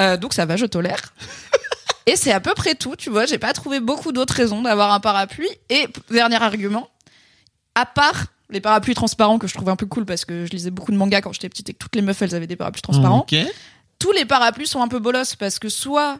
Euh, 0.00 0.16
donc 0.16 0.34
ça 0.34 0.44
va, 0.44 0.56
je 0.56 0.66
tolère. 0.66 1.14
Et 2.06 2.16
c'est 2.16 2.32
à 2.32 2.40
peu 2.40 2.52
près 2.54 2.74
tout, 2.74 2.96
tu 2.96 3.10
vois. 3.10 3.26
J'ai 3.26 3.38
pas 3.38 3.52
trouvé 3.52 3.78
beaucoup 3.78 4.10
d'autres 4.10 4.34
raisons 4.34 4.62
d'avoir 4.62 4.92
un 4.92 4.98
parapluie. 4.98 5.46
Et 5.70 5.86
dernier 6.10 6.42
argument, 6.42 6.90
à 7.76 7.86
part 7.86 8.24
les 8.50 8.60
parapluies 8.60 8.96
transparents 8.96 9.38
que 9.38 9.46
je 9.46 9.54
trouvais 9.54 9.70
un 9.70 9.76
peu 9.76 9.86
cool 9.86 10.04
parce 10.04 10.24
que 10.24 10.46
je 10.46 10.50
lisais 10.50 10.70
beaucoup 10.72 10.90
de 10.90 10.96
mangas 10.96 11.20
quand 11.20 11.32
j'étais 11.32 11.48
petite 11.48 11.70
et 11.70 11.72
que 11.74 11.78
toutes 11.78 11.94
les 11.94 12.02
meufs 12.02 12.20
elles 12.22 12.34
avaient 12.34 12.48
des 12.48 12.56
parapluies 12.56 12.82
transparents. 12.82 13.24
Tous 14.00 14.10
les 14.10 14.24
parapluies 14.24 14.66
sont 14.66 14.82
un 14.82 14.88
peu 14.88 14.98
bolos 14.98 15.36
parce 15.38 15.60
que 15.60 15.68
soit 15.68 16.18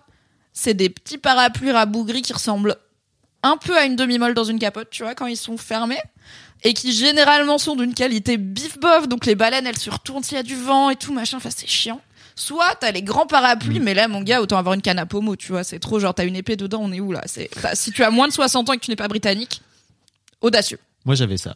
c'est 0.54 0.72
des 0.72 0.88
petits 0.88 1.18
parapluies 1.18 1.72
rabougris 1.72 2.22
qui 2.22 2.32
ressemblent 2.32 2.76
un 3.42 3.58
peu 3.58 3.76
à 3.76 3.84
une 3.84 3.96
demi-molle 3.96 4.32
dans 4.32 4.44
une 4.44 4.58
capote, 4.58 4.88
tu 4.90 5.02
vois, 5.02 5.14
quand 5.14 5.26
ils 5.26 5.36
sont 5.36 5.58
fermés. 5.58 6.00
Et 6.62 6.72
qui 6.72 6.94
généralement 6.94 7.58
sont 7.58 7.76
d'une 7.76 7.92
qualité 7.92 8.38
bif 8.38 8.78
bof, 8.78 9.06
donc 9.06 9.26
les 9.26 9.34
baleines 9.34 9.66
elles 9.66 9.76
se 9.76 9.90
retournent 9.90 10.22
s'il 10.22 10.38
y 10.38 10.40
a 10.40 10.42
du 10.42 10.56
vent 10.56 10.88
et 10.88 10.96
tout 10.96 11.12
machin, 11.12 11.36
enfin 11.36 11.50
c'est 11.54 11.68
chiant. 11.68 12.00
Soit 12.36 12.74
t'as 12.80 12.90
les 12.90 13.02
grands 13.02 13.26
parapluies, 13.26 13.80
mais 13.80 13.92
là 13.92 14.08
mon 14.08 14.22
gars, 14.22 14.40
autant 14.40 14.56
avoir 14.56 14.74
une 14.74 14.80
canne 14.80 14.98
à 14.98 15.04
pommeau, 15.04 15.36
tu 15.36 15.52
vois, 15.52 15.62
c'est 15.62 15.78
trop 15.78 16.00
genre 16.00 16.14
t'as 16.14 16.24
une 16.24 16.36
épée 16.36 16.56
dedans, 16.56 16.80
on 16.82 16.90
est 16.90 17.00
où 17.00 17.12
là? 17.12 17.20
C'est 17.26 17.50
Si 17.74 17.92
tu 17.92 18.02
as 18.02 18.08
moins 18.10 18.28
de 18.28 18.32
60 18.32 18.70
ans 18.70 18.72
et 18.72 18.78
que 18.78 18.84
tu 18.84 18.90
n'es 18.90 18.96
pas 18.96 19.08
britannique, 19.08 19.60
audacieux. 20.40 20.78
Moi, 21.04 21.14
j'avais 21.16 21.36
ça. 21.36 21.54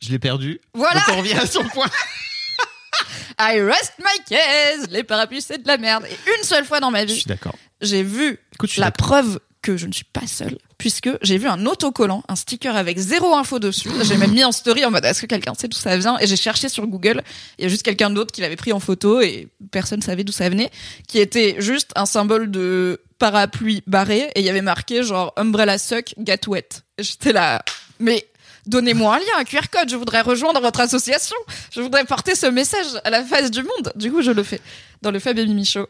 Je 0.00 0.10
l'ai 0.10 0.18
perdu. 0.18 0.60
Voilà. 0.72 1.00
Donc, 1.00 1.04
on 1.10 1.18
revient 1.18 1.34
à 1.34 1.46
son 1.46 1.64
point. 1.64 1.88
I 3.38 3.60
rest 3.60 3.92
my 3.98 4.24
case 4.28 4.88
Les 4.90 5.04
parapluies 5.04 5.42
c'est 5.42 5.62
de 5.62 5.66
la 5.68 5.76
merde. 5.76 6.06
Et 6.06 6.16
une 6.38 6.44
seule 6.44 6.64
fois 6.64 6.80
dans 6.80 6.90
ma 6.90 7.02
Je 7.02 7.06
vie, 7.12 7.20
suis 7.20 7.24
d'accord. 7.28 7.54
J'ai 7.82 8.02
vu 8.02 8.38
Écoute, 8.54 8.76
la 8.76 8.90
preuve 8.90 9.40
que 9.62 9.76
je 9.76 9.86
ne 9.86 9.92
suis 9.92 10.04
pas 10.04 10.26
seule, 10.26 10.58
puisque 10.76 11.08
j'ai 11.22 11.38
vu 11.38 11.46
un 11.46 11.66
autocollant, 11.66 12.24
un 12.28 12.34
sticker 12.34 12.76
avec 12.76 12.98
zéro 12.98 13.36
info 13.36 13.60
dessus. 13.60 13.90
J'ai 14.02 14.16
même 14.16 14.32
mis 14.32 14.42
en 14.42 14.50
story 14.50 14.84
en 14.84 14.90
mode 14.90 15.04
est-ce 15.04 15.22
que 15.22 15.26
quelqu'un 15.26 15.54
sait 15.54 15.68
d'où 15.68 15.76
ça 15.76 15.96
vient? 15.96 16.18
Et 16.18 16.26
j'ai 16.26 16.36
cherché 16.36 16.68
sur 16.68 16.86
Google. 16.88 17.22
Il 17.58 17.62
y 17.62 17.66
a 17.66 17.68
juste 17.68 17.84
quelqu'un 17.84 18.10
d'autre 18.10 18.32
qui 18.32 18.40
l'avait 18.40 18.56
pris 18.56 18.72
en 18.72 18.80
photo 18.80 19.20
et 19.20 19.48
personne 19.70 20.02
savait 20.02 20.24
d'où 20.24 20.32
ça 20.32 20.48
venait, 20.48 20.70
qui 21.06 21.20
était 21.20 21.56
juste 21.60 21.92
un 21.94 22.06
symbole 22.06 22.50
de 22.50 23.00
parapluie 23.20 23.84
barré 23.86 24.32
et 24.34 24.40
il 24.40 24.44
y 24.44 24.48
avait 24.48 24.62
marqué 24.62 25.04
genre 25.04 25.32
umbrella 25.36 25.78
suck 25.78 26.12
get 26.18 26.40
wet. 26.48 26.82
Et 26.98 27.04
J'étais 27.04 27.32
là, 27.32 27.64
mais 28.00 28.26
Donnez-moi 28.66 29.16
un 29.16 29.18
lien, 29.18 29.38
un 29.38 29.44
QR 29.44 29.68
code, 29.72 29.90
je 29.90 29.96
voudrais 29.96 30.20
rejoindre 30.20 30.60
votre 30.60 30.78
association. 30.78 31.36
Je 31.72 31.80
voudrais 31.80 32.04
porter 32.04 32.36
ce 32.36 32.46
message 32.46 32.86
à 33.02 33.10
la 33.10 33.24
face 33.24 33.50
du 33.50 33.62
monde. 33.62 33.92
Du 33.96 34.12
coup, 34.12 34.22
je 34.22 34.30
le 34.30 34.44
fais. 34.44 34.60
Dans 35.02 35.10
le 35.10 35.18
Fab 35.18 35.36
Mimi 35.36 35.64
Show. 35.64 35.88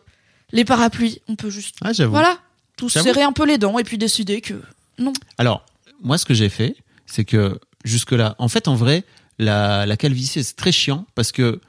Les 0.53 0.65
parapluies, 0.65 1.21
on 1.29 1.37
peut 1.37 1.51
juste 1.51 1.77
Ah, 1.83 1.93
j'avoue. 1.93 2.13
voilà, 2.13 2.39
tout 2.77 2.89
serrer 2.89 3.23
un 3.23 3.33
peu 3.33 3.47
les 3.47 3.59
dents 3.59 3.79
et 3.79 3.85
puis 3.85 3.99
décider 3.99 4.41
que 4.41 4.55
non. 4.99 5.13
Alors, 5.39 5.65
moi, 6.03 6.19
ce 6.19 6.25
que 6.27 6.35
j'ai 6.35 6.49
fait, 6.49 6.77
c'est 7.07 7.25
que 7.25 7.59
jusque-là, 7.85 8.35
en 8.39 8.49
fait, 8.49 8.69
en 8.69 8.75
vrai, 8.75 9.05
la, 9.39 9.87
la 9.87 9.97
calvitie, 9.97 10.43
c'est 10.45 10.55
très 10.57 10.73
chiant 10.73 11.07
parce 11.15 11.33
que 11.33 11.61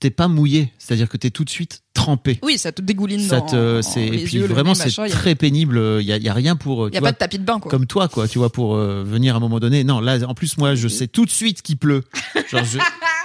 t'es 0.00 0.10
pas 0.10 0.28
mouillé. 0.28 0.72
C'est-à-dire 0.78 1.08
que 1.08 1.16
t'es 1.16 1.30
tout 1.30 1.44
de 1.44 1.50
suite 1.50 1.82
trempé. 1.94 2.38
Oui, 2.42 2.58
ça 2.58 2.72
te 2.72 2.82
dégouline 2.82 3.20
Ça 3.20 3.38
dans 3.38 3.46
te, 3.46 3.80
c'est, 3.82 4.04
les 4.10 4.18
et 4.22 4.24
puis 4.24 4.34
yeux, 4.36 4.46
vraiment, 4.46 4.74
c'est 4.74 4.90
y 4.94 5.00
a- 5.00 5.08
très 5.08 5.34
pénible. 5.36 5.80
Il 6.00 6.06
y 6.06 6.12
a, 6.12 6.18
y 6.18 6.28
a 6.28 6.34
rien 6.34 6.56
pour, 6.56 6.88
Il 6.88 6.90
tu 6.90 6.92
n'y 6.94 6.96
a 6.98 7.00
vois, 7.00 7.08
pas 7.10 7.12
de 7.12 7.18
tapis 7.18 7.38
de 7.38 7.44
bain, 7.44 7.60
quoi. 7.60 7.70
comme 7.70 7.86
toi, 7.86 8.08
quoi, 8.08 8.26
tu 8.28 8.38
vois, 8.38 8.50
pour 8.50 8.74
euh, 8.74 9.04
venir 9.04 9.34
à 9.34 9.36
un 9.36 9.40
moment 9.40 9.60
donné. 9.60 9.84
Non, 9.84 10.00
là, 10.00 10.18
en 10.26 10.34
plus, 10.34 10.58
moi, 10.58 10.74
je 10.74 10.88
sais 10.88 11.06
tout 11.06 11.24
de 11.24 11.30
suite 11.30 11.62
qu'il 11.62 11.76
pleut. 11.78 12.02
Genre, 12.50 12.64
je, 12.64 12.78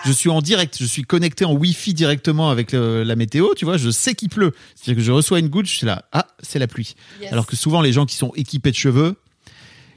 je 0.06 0.12
suis 0.12 0.30
en 0.30 0.42
direct, 0.42 0.78
je 0.80 0.86
suis 0.86 1.04
connecté 1.04 1.46
en 1.46 1.54
Wi-Fi 1.54 1.94
directement 1.94 2.50
avec 2.50 2.72
le- 2.72 3.04
la 3.04 3.16
météo, 3.16 3.48
tu 3.56 3.66
vois, 3.66 3.78
je 3.78 3.90
sais 3.90 4.16
qu'il 4.16 4.30
pleut. 4.30 4.54
C'est-à-dire 4.76 4.96
que 5.02 5.06
je 5.06 5.12
reçois 5.12 5.40
une 5.40 5.50
goutte, 5.50 5.66
je 5.68 5.76
suis 5.76 5.86
là, 5.88 6.06
ah, 6.12 6.28
c'est 6.42 6.60
la 6.60 6.68
pluie. 6.68 6.96
Yes. 7.22 7.32
Alors 7.34 7.46
que 7.46 7.56
souvent, 7.56 7.82
les 7.82 7.92
gens 7.94 8.06
qui 8.06 8.16
sont 8.16 8.32
équipés 8.36 8.72
de 8.72 8.76
cheveux, 8.76 9.16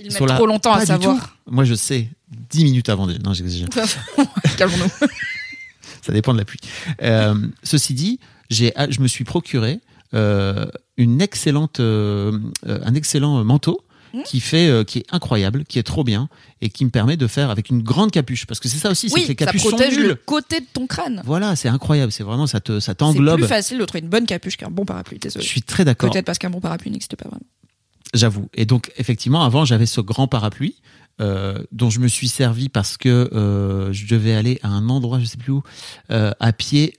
Ils 0.00 0.06
ils 0.06 0.12
mettent 0.12 0.20
là. 0.28 0.34
trop 0.36 0.46
longtemps 0.46 0.72
à 0.72 0.84
savoir. 0.84 1.36
Moi, 1.46 1.64
je 1.64 1.74
sais, 1.74 2.08
10 2.50 2.64
minutes 2.64 2.88
avant. 2.88 3.06
de- 3.06 3.18
Non, 3.18 3.32
j'exagère. 3.34 3.68
Calmons-nous. 4.56 5.08
Ça 6.02 6.12
dépend 6.12 6.32
de 6.32 6.38
la 6.38 6.44
pluie. 6.44 6.58
Euh, 7.02 7.34
ceci 7.62 7.94
dit, 7.94 8.18
j'ai, 8.50 8.72
ah, 8.74 8.86
je 8.90 9.00
me 9.00 9.06
suis 9.06 9.22
procuré 9.24 9.78
euh, 10.14 10.66
une 10.96 11.20
excellente, 11.22 11.78
euh, 11.80 12.36
un 12.66 12.94
excellent 12.94 13.44
manteau 13.44 13.82
Mmh. 14.14 14.22
qui 14.24 14.40
fait, 14.40 14.68
euh, 14.68 14.84
qui 14.84 14.98
est 14.98 15.06
incroyable, 15.10 15.64
qui 15.64 15.78
est 15.78 15.82
trop 15.82 16.04
bien 16.04 16.28
et 16.60 16.68
qui 16.68 16.84
me 16.84 16.90
permet 16.90 17.16
de 17.16 17.26
faire 17.26 17.48
avec 17.48 17.70
une 17.70 17.82
grande 17.82 18.10
capuche. 18.10 18.44
Parce 18.46 18.60
que 18.60 18.68
c'est 18.68 18.76
ça 18.76 18.90
aussi, 18.90 19.08
c'est 19.08 19.14
que 19.14 19.20
les 19.20 19.26
ça 19.28 19.34
capuches 19.34 19.62
sont 19.62 19.68
protège 19.70 19.96
le 19.96 20.02
nulles. 20.08 20.16
côté 20.26 20.60
de 20.60 20.66
ton 20.70 20.86
crâne. 20.86 21.22
Voilà, 21.24 21.56
c'est 21.56 21.68
incroyable. 21.68 22.12
C'est 22.12 22.22
vraiment 22.22 22.46
ça 22.46 22.60
te, 22.60 22.78
ça 22.78 22.92
C'est 22.92 22.96
t'englobe. 22.96 23.38
plus 23.38 23.46
facile 23.48 23.78
de 23.78 23.84
trouver 23.86 24.00
une 24.02 24.10
bonne 24.10 24.26
capuche 24.26 24.56
qu'un 24.58 24.68
bon 24.70 24.84
parapluie, 24.84 25.16
Je 25.16 25.28
désolé. 25.28 25.44
suis 25.46 25.62
très 25.62 25.84
d'accord. 25.86 26.10
Peut-être 26.10 26.26
parce 26.26 26.38
qu'un 26.38 26.50
bon 26.50 26.60
parapluie 26.60 26.90
n'existe 26.90 27.16
pas 27.16 27.26
vraiment. 27.26 27.46
J'avoue. 28.12 28.48
Et 28.52 28.66
donc, 28.66 28.92
effectivement, 28.98 29.44
avant, 29.44 29.64
j'avais 29.64 29.86
ce 29.86 30.02
grand 30.02 30.28
parapluie 30.28 30.76
euh, 31.22 31.58
dont 31.72 31.88
je 31.88 31.98
me 32.00 32.08
suis 32.08 32.28
servi 32.28 32.68
parce 32.68 32.98
que 32.98 33.30
euh, 33.32 33.92
je 33.94 34.06
devais 34.06 34.34
aller 34.34 34.58
à 34.62 34.68
un 34.68 34.90
endroit, 34.90 35.20
je 35.20 35.24
sais 35.24 35.38
plus 35.38 35.52
où, 35.52 35.62
à 36.10 36.52
pied 36.52 36.98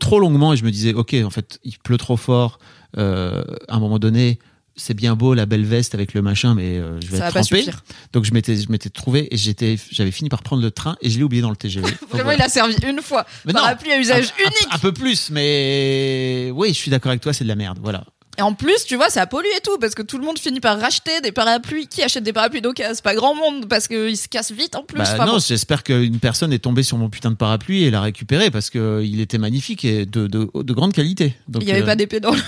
trop 0.00 0.18
longuement 0.20 0.52
et 0.52 0.56
je 0.56 0.64
me 0.64 0.70
disais, 0.70 0.92
ok, 0.92 1.14
en 1.24 1.30
fait, 1.30 1.58
il 1.64 1.78
pleut 1.78 1.96
trop 1.96 2.16
fort. 2.18 2.58
Euh, 2.98 3.44
à 3.68 3.76
un 3.76 3.80
moment 3.80 3.98
donné, 4.00 4.40
c'est 4.80 4.94
bien 4.94 5.14
beau 5.14 5.34
la 5.34 5.46
belle 5.46 5.64
veste 5.64 5.94
avec 5.94 6.14
le 6.14 6.22
machin, 6.22 6.54
mais 6.54 6.78
euh, 6.78 6.98
je 7.00 7.06
vais 7.08 7.18
Ça 7.18 7.30
va 7.30 7.40
être 7.40 7.46
trempé. 7.46 7.66
Donc 8.12 8.24
je 8.24 8.32
m'étais, 8.32 8.56
je 8.56 8.70
m'étais 8.70 8.88
trouvé 8.90 9.28
et 9.32 9.36
j'étais, 9.36 9.78
j'avais 9.90 10.10
fini 10.10 10.28
par 10.30 10.42
prendre 10.42 10.62
le 10.62 10.70
train 10.70 10.96
et 11.02 11.10
je 11.10 11.18
l'ai 11.18 11.24
oublié 11.24 11.42
dans 11.42 11.50
le 11.50 11.56
TGV. 11.56 11.86
Vraiment, 12.10 12.24
voilà. 12.24 12.34
il 12.34 12.42
a 12.42 12.48
servi 12.48 12.74
une 12.86 13.02
fois. 13.02 13.26
Mais 13.44 13.52
non, 13.52 13.60
parapluie 13.60 13.92
à 13.92 13.98
usage 13.98 14.32
un, 14.38 14.42
un- 14.42 14.46
unique. 14.46 14.68
un 14.70 14.78
peu 14.78 14.92
plus, 14.92 15.30
mais 15.30 16.50
oui, 16.54 16.68
je 16.70 16.74
suis 16.78 16.90
d'accord 16.90 17.10
avec 17.10 17.20
toi, 17.22 17.32
c'est 17.32 17.44
de 17.44 17.48
la 17.48 17.56
merde. 17.56 17.78
Voilà. 17.82 18.04
Et 18.38 18.42
en 18.42 18.54
plus, 18.54 18.84
tu 18.86 18.96
vois, 18.96 19.10
ça 19.10 19.26
pollue 19.26 19.46
et 19.56 19.60
tout, 19.60 19.76
parce 19.78 19.94
que 19.94 20.02
tout 20.02 20.16
le 20.16 20.24
monde 20.24 20.38
finit 20.38 20.60
par 20.60 20.78
racheter 20.80 21.20
des 21.20 21.32
parapluies. 21.32 21.88
Qui 21.88 22.02
achète 22.02 22.22
des 22.24 22.32
parapluies 22.32 22.62
C'est 22.94 23.02
pas 23.02 23.14
grand 23.14 23.34
monde, 23.34 23.68
parce 23.68 23.86
qu'ils 23.88 24.16
se 24.16 24.28
cassent 24.28 24.52
vite 24.52 24.76
en 24.76 24.82
plus. 24.82 24.98
Bah 24.98 25.04
Enfin, 25.12 25.26
non, 25.26 25.32
bon. 25.34 25.38
j'espère 25.40 25.82
qu'une 25.82 26.18
personne 26.20 26.52
est 26.52 26.60
tombée 26.60 26.82
sur 26.84 26.96
mon 26.96 27.10
putain 27.10 27.30
de 27.32 27.36
parapluie 27.36 27.82
et 27.82 27.90
l'a 27.90 28.00
récupéré 28.00 28.50
parce 28.50 28.70
que 28.70 29.02
il 29.04 29.20
était 29.20 29.36
magnifique 29.38 29.84
et 29.84 30.06
de, 30.06 30.26
de, 30.26 30.48
de 30.54 30.72
grande 30.72 30.92
qualité. 30.92 31.34
Donc, 31.48 31.62
il 31.62 31.68
y 31.68 31.72
avait 31.72 31.82
euh, 31.82 31.86
pas 31.86 31.96
d'épée 31.96 32.20
dans 32.20 32.30
le... 32.30 32.38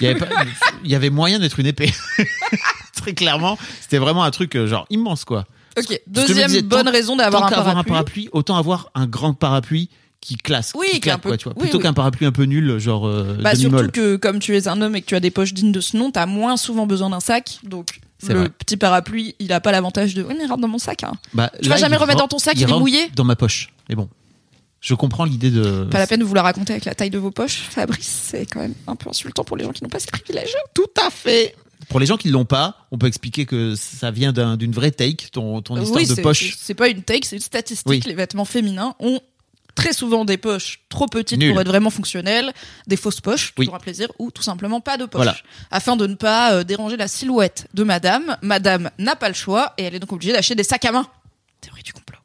il 0.00 0.04
y 0.04 0.10
avait 0.10 0.18
pas- 0.18 0.28
il 0.84 0.90
y 0.90 0.94
avait 0.94 1.10
moyen 1.10 1.38
d'être 1.38 1.58
une 1.60 1.66
épée. 1.66 1.92
Très 2.96 3.14
clairement, 3.14 3.56
c'était 3.80 3.98
vraiment 3.98 4.24
un 4.24 4.30
truc 4.30 4.54
euh, 4.56 4.66
genre 4.66 4.86
immense 4.90 5.24
quoi. 5.24 5.46
Ok, 5.78 6.00
deuxième 6.08 6.48
disais, 6.48 6.62
bonne 6.62 6.86
tant- 6.86 6.90
raison 6.90 7.16
d'avoir 7.16 7.44
un 7.44 7.76
un 7.78 7.84
parapluie, 7.84 8.28
autant 8.32 8.56
avoir 8.56 8.90
un 8.96 9.06
grand 9.06 9.32
parapluie 9.34 9.88
qui 10.28 10.36
classe, 10.36 10.72
Oui, 10.76 10.84
qui 10.86 10.90
qui 10.92 10.96
est 10.96 11.00
claque, 11.00 11.16
un 11.16 11.18
peu- 11.20 11.28
quoi, 11.30 11.36
tu 11.38 11.44
vois. 11.44 11.54
oui, 11.56 11.62
Plutôt 11.62 11.78
oui. 11.78 11.82
qu'un 11.84 11.92
parapluie 11.94 12.26
un 12.26 12.32
peu 12.32 12.44
nul, 12.44 12.78
genre 12.78 13.06
euh, 13.06 13.36
Bah, 13.42 13.54
surtout 13.54 13.90
que 13.90 14.16
comme 14.16 14.38
tu 14.40 14.56
es 14.56 14.68
un 14.68 14.80
homme 14.82 14.94
et 14.96 15.00
que 15.00 15.06
tu 15.06 15.14
as 15.14 15.20
des 15.20 15.30
poches 15.30 15.54
dignes 15.54 15.72
de 15.72 15.80
ce 15.80 15.96
nom, 15.96 16.10
t'as 16.10 16.26
moins 16.26 16.56
souvent 16.56 16.86
besoin 16.86 17.10
d'un 17.10 17.20
sac. 17.20 17.58
Donc 17.62 18.00
le 18.28 18.34
vrai. 18.40 18.48
petit 18.50 18.76
parapluie, 18.76 19.34
il 19.38 19.52
a 19.52 19.60
pas 19.60 19.72
l'avantage 19.72 20.14
de 20.14 20.22
oui 20.22 20.34
mais 20.36 20.46
rentre 20.46 20.60
dans 20.60 20.68
mon 20.68 20.78
sac. 20.78 21.04
Hein. 21.04 21.12
Bah, 21.34 21.50
Tu 21.62 21.68
là, 21.68 21.76
vas 21.76 21.80
jamais 21.80 21.96
remettre 21.96 22.18
dans 22.18 22.28
ton 22.28 22.38
sac, 22.38 22.54
il 22.56 22.62
est 22.64 22.66
mouillé. 22.66 23.08
Dans 23.14 23.24
ma 23.24 23.36
poche. 23.36 23.72
Mais 23.88 23.94
bon, 23.94 24.08
je 24.80 24.94
comprends 24.94 25.24
l'idée 25.24 25.50
de. 25.50 25.84
Pas 25.90 25.98
la 25.98 26.06
peine 26.06 26.20
de 26.20 26.24
vous 26.24 26.34
la 26.34 26.42
raconter 26.42 26.72
avec 26.74 26.84
la 26.84 26.94
taille 26.94 27.10
de 27.10 27.18
vos 27.18 27.30
poches, 27.30 27.56
Fabrice. 27.70 28.06
C'est 28.30 28.44
quand 28.46 28.60
même 28.60 28.74
un 28.86 28.96
peu 28.96 29.08
insultant 29.08 29.44
pour 29.44 29.56
les 29.56 29.64
gens 29.64 29.72
qui 29.72 29.82
n'ont 29.82 29.88
pas 29.90 29.98
ce 30.00 30.06
privilège. 30.06 30.50
Tout 30.74 30.86
à 31.04 31.10
fait. 31.10 31.54
Pour 31.88 32.00
les 32.00 32.06
gens 32.06 32.16
qui 32.16 32.28
l'ont 32.28 32.44
pas, 32.44 32.86
on 32.90 32.98
peut 32.98 33.06
expliquer 33.06 33.46
que 33.46 33.74
ça 33.76 34.10
vient 34.10 34.32
d'un- 34.32 34.56
d'une 34.56 34.72
vraie 34.72 34.90
take, 34.90 35.28
ton, 35.32 35.62
ton 35.62 35.80
histoire 35.80 36.02
oui, 36.02 36.06
de 36.08 36.20
poche. 36.20 36.50
c'est- 36.50 36.56
C'est 36.60 36.74
pas 36.74 36.88
une 36.88 37.02
take, 37.02 37.24
c'est 37.24 37.36
une 37.36 37.42
statistique. 37.42 37.86
Oui. 37.88 38.02
Les 38.04 38.14
vêtements 38.14 38.44
féminins 38.44 38.94
ont 39.00 39.20
très 39.78 39.92
souvent 39.92 40.24
des 40.24 40.36
poches 40.38 40.80
trop 40.88 41.06
petites 41.06 41.38
Nul. 41.38 41.52
pour 41.52 41.60
être 41.60 41.68
vraiment 41.68 41.90
fonctionnelles, 41.90 42.52
des 42.88 42.96
fausses 42.96 43.20
poches, 43.20 43.52
Oui. 43.56 43.66
toujours 43.66 43.76
un 43.76 43.78
plaisir, 43.78 44.08
ou 44.18 44.32
tout 44.32 44.42
simplement 44.42 44.80
pas 44.80 44.96
de 44.96 45.04
poche. 45.04 45.18
Voilà. 45.22 45.36
Afin 45.70 45.94
de 45.96 46.06
ne 46.08 46.14
pas 46.16 46.52
euh, 46.52 46.64
déranger 46.64 46.96
la 46.96 47.06
silhouette 47.06 47.68
de 47.74 47.84
madame, 47.84 48.36
madame 48.42 48.90
n'a 48.98 49.14
pas 49.14 49.28
le 49.28 49.34
choix 49.34 49.74
et 49.78 49.84
elle 49.84 49.94
est 49.94 50.00
donc 50.00 50.12
obligée 50.12 50.32
d'acheter 50.32 50.56
des 50.56 50.64
sacs 50.64 50.84
à 50.84 50.90
main. 50.92 51.06
Théorie 51.60 51.82
du 51.84 51.92
complot. 51.92 52.18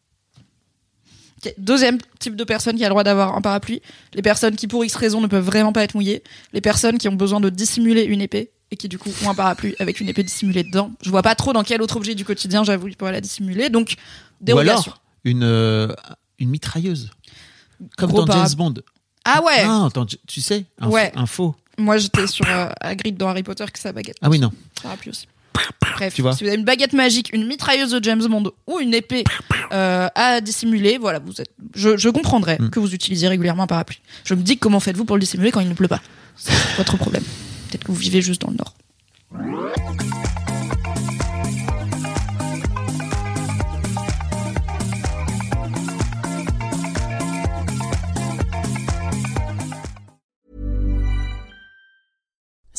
Deuxième 1.58 1.98
type 2.20 2.36
de 2.38 2.44
personne 2.46 2.76
qui 2.78 2.84
a 2.86 2.88
le 2.88 2.92
droit 2.94 3.04
d'avoir 3.04 3.36
un 3.36 3.42
parapluie, 3.42 3.82
les 4.14 4.22
personnes 4.22 4.56
qui 4.56 4.68
pour 4.68 4.84
X 4.86 4.96
raison 4.96 5.20
ne 5.22 5.28
peuvent 5.28 5.44
vraiment 5.46 5.74
pas 5.74 5.84
être 5.84 5.94
mouillées, 5.94 6.24
les 6.54 6.62
personnes 6.62 6.98
qui 6.98 7.08
ont 7.10 7.16
besoin 7.16 7.40
de 7.42 7.50
dissimuler 7.50 8.04
une 8.04 8.22
épée 8.22 8.52
et 8.72 8.78
qui 8.78 8.88
du 8.88 8.98
coup 8.98 9.10
ont 9.26 9.30
un 9.30 9.36
parapluie 9.36 9.76
avec 9.80 10.00
une 10.00 10.08
épée 10.10 10.24
dissimulée 10.24 10.64
dedans. 10.64 10.92
Je 11.02 11.10
vois 11.10 11.22
pas 11.22 11.36
trop 11.36 11.52
dans 11.54 11.64
quel 11.64 11.82
autre 11.82 11.98
objet 11.98 12.16
du 12.16 12.24
quotidien 12.26 12.64
j'avoue 12.64 12.88
ils 12.88 12.96
pourraient 12.96 13.12
la 13.12 13.22
dissimuler, 13.22 13.70
donc 13.70 13.92
Ou 14.42 14.46
dérogation. 14.46 14.92
alors 14.94 15.02
une, 15.26 15.44
euh, 15.44 15.88
une 16.40 16.50
mitrailleuse. 16.50 17.12
Comme 17.98 18.12
Gros 18.12 18.26
dans 18.26 18.34
James 18.34 18.56
Bond. 18.58 18.74
Ah 19.26 19.42
ouais, 19.44 19.66
Non, 19.66 19.86
attends, 19.86 20.06
tu- 20.06 20.42
sais, 20.42 20.66
un, 20.80 20.90
Ouais. 20.90 21.12
un 21.16 21.26
faux. 21.26 21.56
moi 21.78 21.98
j'étais 21.98 22.28
sur 22.28 22.46
euh, 22.50 22.70
Hagrid 22.82 23.16
dans 23.18 23.30
Harry 23.30 23.44
Potter 23.44 23.66
que 23.72 23.80
sa 23.80 23.92
baguette. 23.92 24.18
Ah 24.22 24.30
oui, 24.30 24.40
non. 24.40 24.52
Parapluie 24.82 25.10
aussi. 25.12 25.28
Bref, 25.96 26.14
Tu 26.16 26.22
vois. 26.22 26.34
si 26.36 26.44
vous 26.44 26.50
avez 26.50 26.58
une 26.58 26.66
baguette 26.66 26.94
magique, 26.94 27.32
une 27.34 27.46
mitrailleuse 27.46 27.92
de 27.92 28.04
James 28.04 28.26
Bond 28.26 28.52
ou 28.68 28.80
une 28.80 28.94
épée 28.94 29.24
euh, 29.72 30.08
à 30.16 30.42
dissimuler, 30.42 30.98
voilà, 30.98 31.20
vous 31.20 31.40
êtes. 31.40 31.52
Je, 31.76 31.96
je 31.96 32.10
comprendrais 32.10 32.58
Mm. 32.60 32.70
que 32.72 32.80
vous 32.80 32.94
utilisiez 32.94 33.28
régulièrement 33.28 33.64
un 33.64 33.68
parapluie. 33.68 34.00
Je 34.26 34.34
me 34.34 34.42
dis 34.42 34.58
comment 34.58 34.80
faites-vous 34.80 35.06
pour 35.06 35.16
le 35.16 35.20
dissimuler 35.22 35.52
quand 35.52 35.60
il 35.62 35.70
ne 35.70 35.74
pleut 35.74 35.88
pas? 35.88 36.02
C'est 36.36 36.52
votre 36.78 36.98
problème. 36.98 37.24
Peut-être 37.70 37.84
que 37.84 37.92
vous 37.92 37.98
vivez 37.98 38.22
juste 38.22 38.42
dans 38.42 38.50
le 38.50 38.58
nord. 38.58 38.74